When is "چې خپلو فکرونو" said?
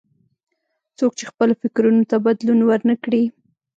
1.19-2.03